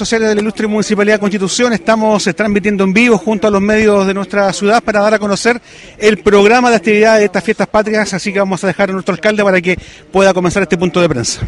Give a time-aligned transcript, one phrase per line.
[0.00, 1.74] sociales de la Ilustre Municipalidad de Constitución.
[1.74, 5.18] Estamos eh, transmitiendo en vivo junto a los medios de nuestra ciudad para dar a
[5.18, 5.60] conocer
[5.98, 9.12] el programa de actividades de estas fiestas patrias, así que vamos a dejar a nuestro
[9.12, 9.76] alcalde para que
[10.10, 11.46] pueda comenzar este punto de prensa.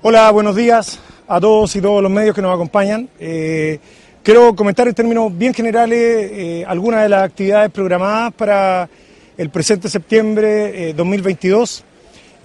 [0.00, 3.06] Hola, buenos días a todos y todos los medios que nos acompañan.
[3.20, 3.80] Eh,
[4.22, 8.88] quiero comentar en términos bien generales eh, algunas de las actividades programadas para
[9.36, 11.84] el presente septiembre 2022.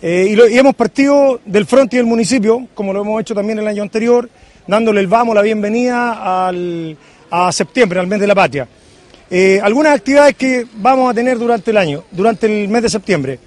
[0.03, 3.67] Eh, y, hemos partido del frente y del municipio, como lo hemos hecho también el
[3.67, 4.28] año anterior,
[4.68, 6.50] dándole el vamos, la bienvenida
[7.32, 8.68] a septiembre, al mes de la patria.
[9.34, 13.40] Eh, algunas actividades que vamos a tener durante el año, durante el mes de septiembre.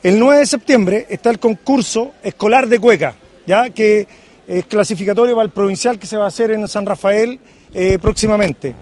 [0.00, 4.06] El 9 de septiembre está el concurso escolar de Cueca, ya que
[4.46, 7.40] es clasificatorio para el provincial que se va a hacer en San Rafael
[7.74, 8.74] eh, próximamente.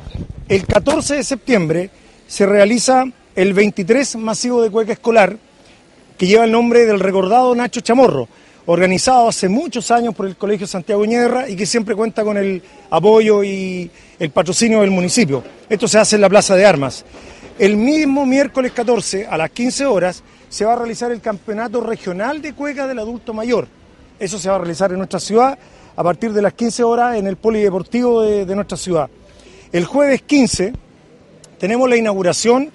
[0.49, 1.91] El 14 de septiembre
[2.27, 3.05] se realiza
[3.35, 5.39] el 23 masivo de Cueca escolar,
[6.19, 8.29] que lleva el nombre del recordado Nacho Chamorro,
[8.67, 12.63] organizado hace muchos años por el Colegio Santiago Ñerra y que siempre cuenta con el
[12.91, 15.43] apoyo y el patrocinio del municipio.
[15.69, 17.05] Esto se hace en la Plaza de Armas.
[17.59, 22.41] El mismo miércoles 14 a las 15 horas se va a realizar el Campeonato Regional
[22.43, 23.69] de Cueca del Adulto Mayor.
[24.19, 25.59] Eso se va a realizar en nuestra ciudad
[25.97, 29.09] a partir de las 15 horas en el Polideportivo de, de nuestra ciudad.
[29.73, 30.73] El jueves 15
[31.59, 32.71] tenemos la inauguración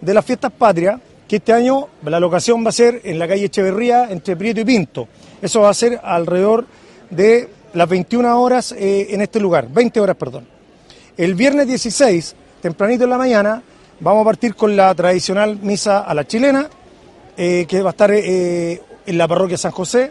[0.00, 3.44] de las fiestas patrias que este año la locación va a ser en la calle
[3.44, 5.06] Echeverría, entre Prieto y Pinto.
[5.40, 6.66] Eso va a ser alrededor
[7.08, 10.48] de las 21 horas eh, en este lugar, 20 horas, perdón.
[11.16, 13.62] El viernes 16, tempranito en la mañana,
[14.00, 16.68] vamos a partir con la tradicional misa a la chilena,
[17.36, 20.10] eh, que va a estar eh, en la parroquia San José.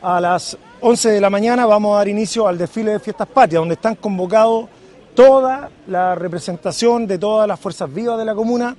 [0.00, 3.60] A las 11 de la mañana vamos a dar inicio al desfile de fiestas patrias,
[3.60, 4.68] donde están convocados
[5.12, 8.76] toda la representación de todas las fuerzas vivas de la comuna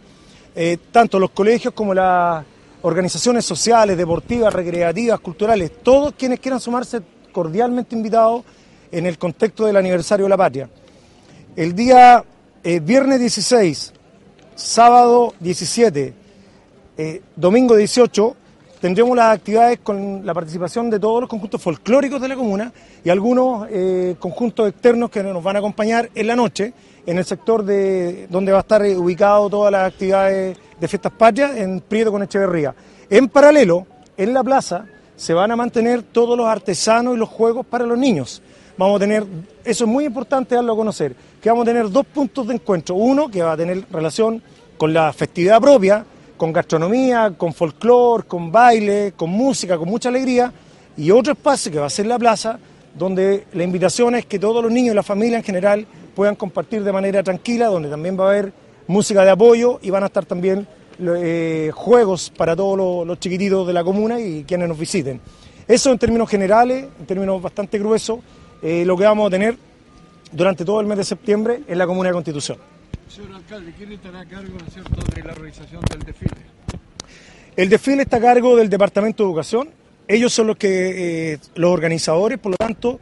[0.56, 2.46] eh, tanto los colegios como las
[2.84, 8.44] organizaciones sociales, deportivas, recreativas, culturales, todos quienes quieran sumarse cordialmente invitados
[8.92, 10.70] en el contexto del aniversario de la patria.
[11.56, 12.24] El día
[12.64, 13.94] eh, viernes 16,
[14.56, 16.14] sábado 17,
[16.98, 18.36] eh, domingo 18,
[18.84, 23.10] tendremos las actividades con la participación de todos los conjuntos folclóricos de la comuna y
[23.10, 23.66] algunos
[24.20, 26.74] conjuntos externos que nos van a acompañar en la noche
[27.06, 31.56] en el sector de donde va a estar ubicado todas las actividades de fiestas patrias
[31.56, 32.76] en Prieto con Echeverría.
[33.10, 34.84] En paralelo, en la plaza
[35.16, 38.42] se van a mantener todos los artesanos y los juegos para los niños.
[38.78, 39.24] Vamos a tener,
[39.64, 42.96] eso es muy importante darlo a conocer, que vamos a tener dos puntos de encuentro.
[42.96, 44.44] Uno que va a tener relación
[44.78, 46.06] con la festividad propia,
[46.44, 50.52] con gastronomía, con folclore, con baile, con música, con mucha alegría,
[50.98, 52.60] y otro espacio que va a ser la plaza,
[52.94, 56.84] donde la invitación es que todos los niños y la familia en general puedan compartir
[56.84, 58.52] de manera tranquila, donde también va a haber
[58.88, 60.68] música de apoyo y van a estar también
[61.00, 65.22] eh, juegos para todos los, chiquititos de la comuna y quienes nos visiten.
[65.66, 68.20] Eso en términos generales, en términos bastante gruesos,
[68.62, 69.58] eh, lo que vamos a tener
[70.30, 72.58] durante todo el mes de septiembre en la Comuna de Constitución.
[73.10, 74.58] Señor alcalde, ¿quién estará a cargo
[75.16, 76.42] de la organización del desfile?
[77.56, 79.70] El desfile está a cargo del Departamento de Educación.
[80.08, 83.00] Ellos son los que eh, los organizadores, por lo tanto,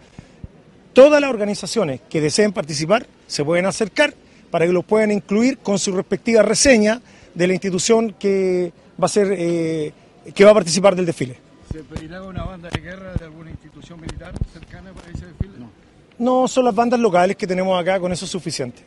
[0.94, 4.14] Todas las organizaciones que deseen participar se pueden acercar
[4.50, 7.02] para que los puedan incluir con su respectiva reseña
[7.34, 9.94] de la institución que va a ser eh,
[10.36, 11.38] que va a participar del desfile.
[11.72, 15.54] ¿Se pedirá una banda de guerra de alguna institución militar cercana para ese desfile?
[15.58, 15.72] No.
[16.20, 18.84] No, son las bandas locales que tenemos acá, con eso es suficiente.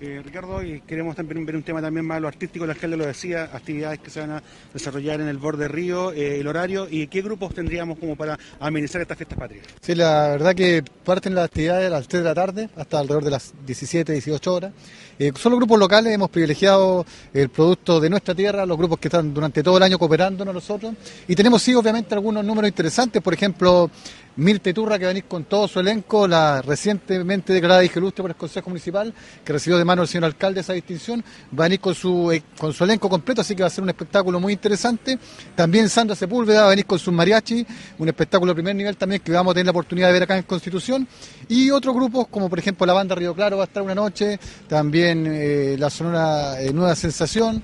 [0.00, 3.06] Eh, Ricardo, y queremos también ver un tema también más lo artístico, el alcalde lo
[3.06, 7.06] decía, actividades que se van a desarrollar en el borde río, eh, el horario, y
[7.06, 9.64] qué grupos tendríamos como para amenizar estas fiestas patrias.
[9.80, 13.24] Sí, la verdad que parten las actividades a las 3 de la tarde hasta alrededor
[13.24, 14.72] de las 17, 18 horas.
[15.16, 19.06] Eh, son los grupos locales, hemos privilegiado el producto de nuestra tierra, los grupos que
[19.06, 20.94] están durante todo el año cooperando nosotros,
[21.28, 23.90] y tenemos sí, obviamente, algunos números interesantes, por ejemplo,
[24.36, 28.36] Mirte Turra, que venir con todo su elenco, la recientemente declarada hija ilustre por el
[28.36, 29.14] Consejo Municipal,
[29.44, 31.22] que recibió de mano el señor alcalde esa distinción,
[31.56, 33.84] va a venir con su, eh, con su elenco completo, así que va a ser
[33.84, 35.20] un espectáculo muy interesante.
[35.54, 37.64] También Sandra Sepúlveda va a venir con su mariachi,
[37.98, 40.36] un espectáculo de primer nivel también que vamos a tener la oportunidad de ver acá
[40.36, 41.06] en Constitución.
[41.48, 44.40] Y otros grupos, como por ejemplo la banda Río Claro va a estar una noche,
[44.66, 47.62] también eh, la Sonora eh, Nueva Sensación.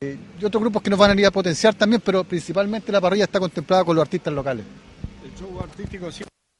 [0.00, 3.24] y otros grupos que nos van a ir a potenciar también, pero principalmente la parrilla
[3.24, 4.64] está contemplada con los artistas locales
[5.38, 6.08] show artístico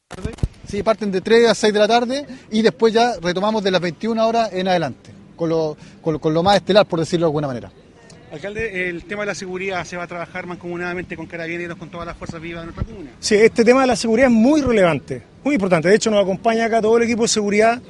[0.09, 0.33] tarde?
[0.69, 3.81] Sí, parten de 3 a 6 de la tarde y después ya retomamos de las
[3.81, 7.71] 21 horas en adelante, con lo, con, lo más estelar, por decirlo de alguna manera.
[8.33, 12.07] Alcalde, el tema de la seguridad se va a trabajar mancomunadamente con carabineros, con todas
[12.07, 13.11] las fuerzas vivas de nuestra comuna.
[13.21, 15.89] Sí, este tema de la seguridad es muy relevante, muy importante.
[15.89, 17.81] De hecho, nos acompaña acá todo el equipo de seguridad.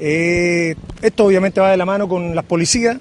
[0.00, 2.96] Eh, esto obviamente va de la mano con las policías.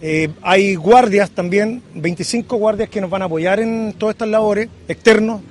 [0.00, 4.68] Eh, hay guardias también, 25 guardias que nos van a apoyar en todas estas labores
[4.88, 5.42] externos.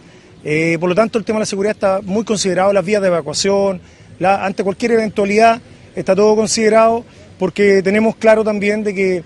[0.43, 3.07] Eh, por lo tanto, el tema de la seguridad está muy considerado, las vías de
[3.07, 3.81] evacuación,
[4.21, 5.61] ante cualquier eventualidad,
[5.95, 7.03] está todo considerado,
[7.37, 9.23] porque tenemos claro también de que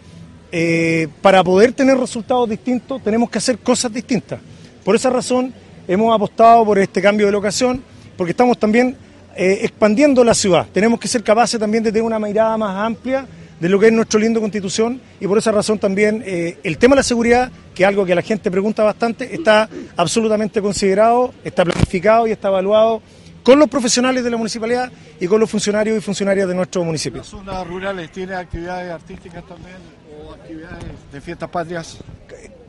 [0.52, 4.40] eh, para poder tener resultados distintos tenemos que hacer cosas distintas.
[4.84, 5.54] Por esa razón
[5.88, 7.84] hemos apostado por este cambio de locación,
[8.18, 8.96] porque estamos también
[9.36, 10.68] eh, expandiendo la ciudad.
[10.72, 13.26] Tenemos que ser capaces también de tener una mirada más amplia
[13.64, 16.96] de lo que es nuestro lindo constitución y por esa razón también eh, el tema
[16.96, 21.64] de la seguridad, que es algo que la gente pregunta bastante, está absolutamente considerado, está
[21.64, 23.02] planificado y está evaluado
[23.42, 27.20] con los profesionales de la municipalidad y con los funcionarios y funcionarias de nuestro municipio.
[27.20, 29.78] ¿Las zonas rurales tienen actividades artísticas también
[30.14, 30.84] o actividades
[31.14, 32.00] de fiestas patrias?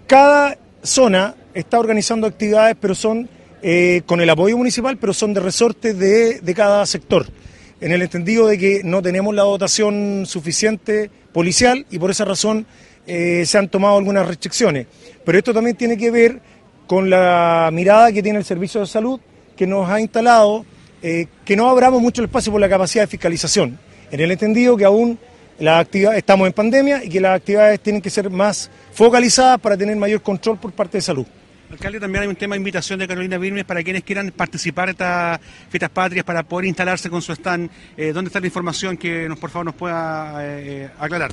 [0.06, 3.28] Cada zona está organizando actividades, pero son
[3.62, 7.26] eh, con el apoyo municipal, pero son de resorte de, de cada sector,
[7.80, 12.66] en el entendido de que no tenemos la dotación suficiente policial y por esa razón
[13.06, 14.86] eh, se han tomado algunas restricciones.
[15.24, 16.40] Pero esto también tiene que ver
[16.86, 19.20] con la mirada que tiene el Servicio de Salud,
[19.56, 20.64] que nos ha instalado
[21.02, 23.78] eh, que no abramos mucho el espacio por la capacidad de fiscalización,
[24.10, 25.18] en el entendido que aún
[25.58, 29.76] la actividad, estamos en pandemia y que las actividades tienen que ser más focalizadas para
[29.76, 31.26] tener mayor control por parte de salud.
[31.74, 34.92] Alcalde, también hay un tema de invitación de Carolina Birmes para quienes quieran participar de
[34.92, 37.68] estas fiestas patrias, para poder instalarse con su stand.
[37.96, 41.32] Eh, ¿Dónde está la información que nos, por favor nos pueda eh, aclarar?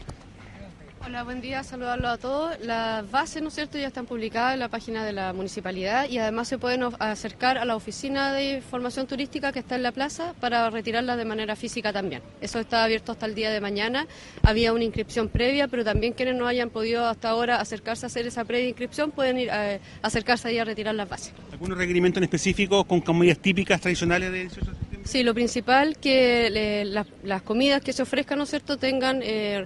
[1.03, 2.59] Hola, buen día, saludarlos a todos.
[2.61, 6.19] Las bases, ¿no es cierto?, ya están publicadas en la página de la municipalidad y
[6.19, 10.33] además se pueden acercar a la oficina de información turística que está en la plaza
[10.39, 12.21] para retirarlas de manera física también.
[12.39, 14.05] Eso está abierto hasta el día de mañana.
[14.43, 18.27] Había una inscripción previa, pero también quienes no hayan podido hasta ahora acercarse a hacer
[18.27, 21.33] esa previa inscripción pueden ir a acercarse ahí a retirar las bases.
[21.51, 25.09] ¿Algunos requerimientos en específico con comidas típicas tradicionales de 18 de septiembre?
[25.09, 29.21] Sí, lo principal que le- las, las comidas que se ofrezcan, ¿no es cierto?, tengan
[29.23, 29.65] eh,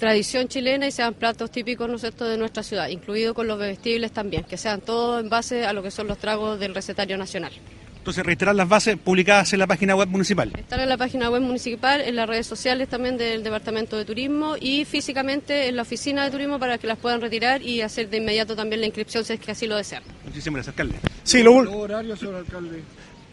[0.00, 3.58] tradición chilena y sean platos típicos, ¿no es cierto?, de nuestra ciudad, incluido con los
[3.58, 7.16] bebestibles también, que sean todos en base a lo que son los tragos del recetario
[7.16, 7.52] nacional.
[7.98, 10.50] Entonces, reiterar las bases publicadas en la página web municipal.
[10.58, 14.56] Están en la página web municipal, en las redes sociales también del Departamento de Turismo
[14.58, 18.16] y físicamente en la oficina de turismo para que las puedan retirar y hacer de
[18.16, 20.02] inmediato también la inscripción si es que así lo desean.
[20.24, 20.98] Muchísimas gracias, alcalde.
[21.24, 22.80] Sí, lo, ¿Los horarios, señor alcalde?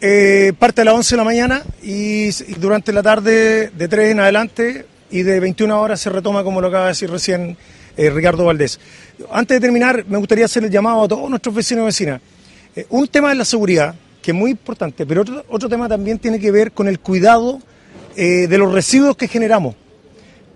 [0.02, 4.12] Eh, parte a las 11 de la mañana y, y durante la tarde de 3
[4.12, 7.56] en adelante y de 21 horas se retoma, como lo acaba de decir recién
[7.96, 8.78] eh, Ricardo Valdés.
[9.32, 12.20] Antes de terminar, me gustaría hacer el llamado a todos nuestros vecinos y vecinas.
[12.76, 16.18] Eh, un tema es la seguridad, que es muy importante, pero otro, otro tema también
[16.18, 17.60] tiene que ver con el cuidado
[18.16, 19.74] eh, de los residuos que generamos.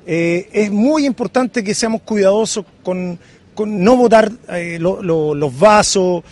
[0.04, 3.18] Es muy importante que seamos cuidadosos con,
[3.54, 4.32] con no botar
[4.80, 6.24] lo- lo- los vasos,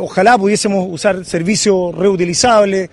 [0.00, 2.90] ojalá pudiésemos usar servicios reutilizables,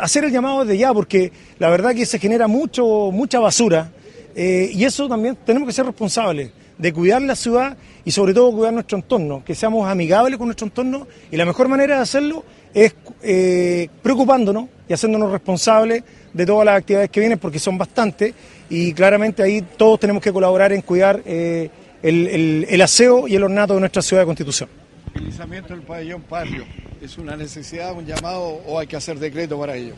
[0.00, 1.30] hacer el llamado desde ya, porque
[1.60, 3.92] la verdad que se genera mucho, mucha basura
[4.34, 8.50] eh, y eso también tenemos que ser responsables de cuidar la ciudad y sobre todo
[8.52, 12.44] cuidar nuestro entorno, que seamos amigables con nuestro entorno y la mejor manera de hacerlo
[12.74, 16.02] es eh, preocupándonos y haciéndonos responsables
[16.32, 18.34] de todas las actividades que vienen, porque son bastantes,
[18.70, 21.68] y claramente ahí todos tenemos que colaborar en cuidar eh,
[22.02, 24.68] el, el- aseo y el ornato de nuestra ciudad de Constitución.
[25.14, 26.64] El izamiento del pabellón patrio,
[27.02, 29.94] ¿es una necesidad, un llamado o hay que hacer decreto para ello?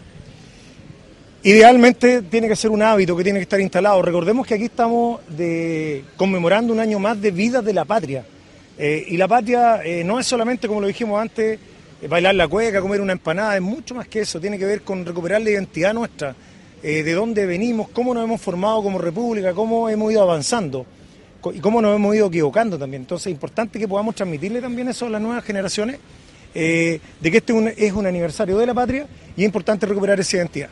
[1.47, 4.01] Idealmente tiene que ser un hábito que tiene que estar instalado.
[4.01, 5.21] Recordemos que aquí estamos
[6.17, 8.25] conmemorando un año más de vida de la patria.
[8.79, 11.59] Eh, y la patria eh, no es solamente, como lo dijimos antes,
[12.01, 14.41] eh, bailar la cueca, comer una empanada, es mucho más que eso.
[14.41, 16.35] Tiene que ver con recuperar la identidad nuestra,
[16.83, 20.87] de dónde venimos, cómo nos hemos formado como república, cómo hemos ido avanzando
[21.53, 23.03] y cómo nos hemos ido equivocando también.
[23.03, 25.99] Entonces es importante que podamos transmitirle también eso a las nuevas generaciones,
[26.55, 30.71] de que este es un aniversario de la patria y es importante recuperar esa identidad.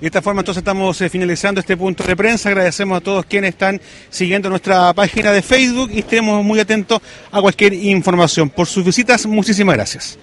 [0.00, 2.48] De esta forma entonces estamos eh, finalizando este punto de prensa.
[2.48, 7.40] Agradecemos a todos quienes están siguiendo nuestra página de Facebook y estemos muy atentos a
[7.42, 8.48] cualquier información.
[8.48, 10.18] Por sus visitas, muchísimas gracias.